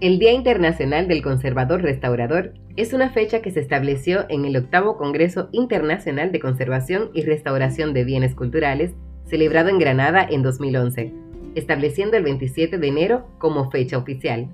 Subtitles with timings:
[0.00, 4.96] El Día Internacional del Conservador Restaurador es una fecha que se estableció en el octavo
[4.96, 8.92] Congreso Internacional de Conservación y Restauración de Bienes Culturales,
[9.26, 11.12] celebrado en Granada en 2011,
[11.56, 14.48] estableciendo el 27 de enero como fecha oficial.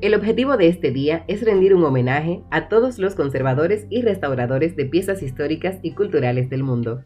[0.00, 4.74] El objetivo de este día es rendir un homenaje a todos los conservadores y restauradores
[4.74, 7.04] de piezas históricas y culturales del mundo.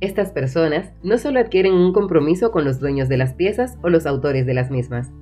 [0.00, 4.06] Estas personas no solo adquieren un compromiso con los dueños de las piezas o los
[4.06, 5.12] autores de las mismas,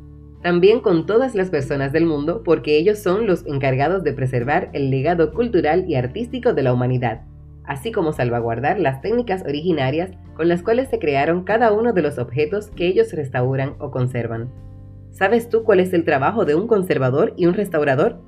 [0.43, 4.91] también con todas las personas del mundo porque ellos son los encargados de preservar el
[4.91, 7.23] legado cultural y artístico de la humanidad,
[7.65, 12.19] así como salvaguardar las técnicas originarias con las cuales se crearon cada uno de los
[12.19, 14.51] objetos que ellos restauran o conservan.
[15.11, 18.21] ¿Sabes tú cuál es el trabajo de un conservador y un restaurador?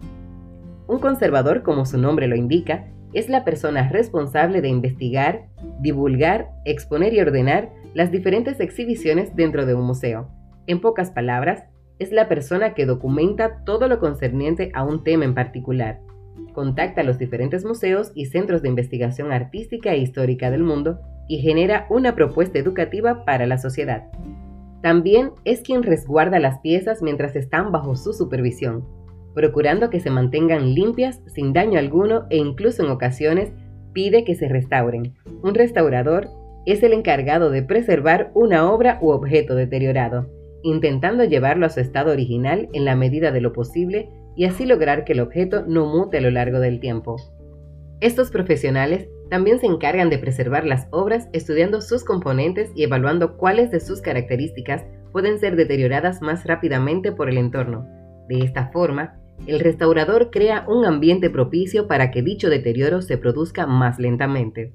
[0.88, 5.46] Un conservador, como su nombre lo indica, es la persona responsable de investigar,
[5.80, 10.28] divulgar, exponer y ordenar las diferentes exhibiciones dentro de un museo.
[10.66, 11.64] En pocas palabras,
[12.00, 16.00] es la persona que documenta todo lo concerniente a un tema en particular.
[16.54, 20.98] Contacta a los diferentes museos y centros de investigación artística e histórica del mundo
[21.28, 24.08] y genera una propuesta educativa para la sociedad.
[24.82, 28.86] También es quien resguarda las piezas mientras están bajo su supervisión,
[29.34, 33.52] procurando que se mantengan limpias sin daño alguno e incluso en ocasiones
[33.92, 35.14] pide que se restauren.
[35.42, 36.28] Un restaurador
[36.64, 42.12] es el encargado de preservar una obra u objeto deteriorado intentando llevarlo a su estado
[42.12, 46.18] original en la medida de lo posible y así lograr que el objeto no mute
[46.18, 47.16] a lo largo del tiempo.
[48.00, 53.70] Estos profesionales también se encargan de preservar las obras estudiando sus componentes y evaluando cuáles
[53.70, 57.86] de sus características pueden ser deterioradas más rápidamente por el entorno.
[58.28, 63.66] De esta forma, el restaurador crea un ambiente propicio para que dicho deterioro se produzca
[63.66, 64.72] más lentamente.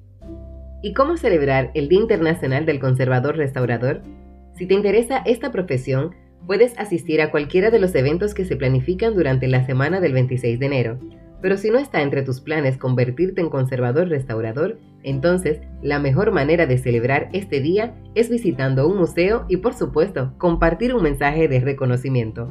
[0.82, 4.02] ¿Y cómo celebrar el Día Internacional del Conservador Restaurador?
[4.56, 6.14] Si te interesa esta profesión,
[6.46, 10.58] puedes asistir a cualquiera de los eventos que se planifican durante la semana del 26
[10.58, 10.98] de enero.
[11.42, 16.64] Pero si no está entre tus planes convertirte en conservador restaurador, entonces la mejor manera
[16.66, 21.60] de celebrar este día es visitando un museo y por supuesto compartir un mensaje de
[21.60, 22.48] reconocimiento.